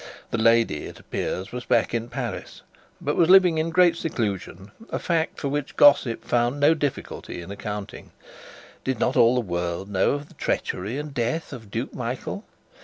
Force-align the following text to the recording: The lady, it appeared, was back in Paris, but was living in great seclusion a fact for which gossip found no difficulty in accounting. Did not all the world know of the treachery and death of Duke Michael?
The 0.31 0.39
lady, 0.39 0.85
it 0.87 0.99
appeared, 0.99 1.51
was 1.51 1.63
back 1.65 1.93
in 1.93 2.09
Paris, 2.09 2.63
but 2.99 3.15
was 3.15 3.29
living 3.29 3.59
in 3.59 3.69
great 3.69 3.95
seclusion 3.95 4.71
a 4.89 4.97
fact 4.97 5.39
for 5.39 5.47
which 5.47 5.75
gossip 5.75 6.25
found 6.25 6.59
no 6.59 6.73
difficulty 6.73 7.39
in 7.39 7.51
accounting. 7.51 8.09
Did 8.83 8.99
not 8.99 9.15
all 9.15 9.35
the 9.35 9.41
world 9.41 9.89
know 9.91 10.13
of 10.13 10.27
the 10.27 10.33
treachery 10.33 10.97
and 10.97 11.13
death 11.13 11.53
of 11.53 11.69
Duke 11.69 11.93
Michael? 11.93 12.43